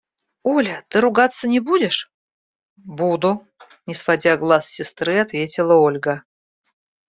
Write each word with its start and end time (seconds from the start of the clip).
–Оля, 0.53 0.83
ты 0.89 0.99
ругаться 0.99 1.47
не 1.47 1.59
будешь?– 1.59 2.11
Буду!– 2.75 3.47
не 3.85 3.93
сводя 3.93 4.35
глаз 4.35 4.65
с 4.67 4.71
сестры, 4.73 5.19
ответила 5.21 5.75
Ольга. 5.75 6.23